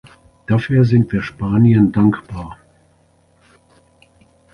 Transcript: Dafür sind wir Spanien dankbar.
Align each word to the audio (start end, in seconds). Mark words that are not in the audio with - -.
Dafür 0.47 0.83
sind 0.83 1.11
wir 1.13 1.21
Spanien 1.21 1.91
dankbar. 1.91 2.57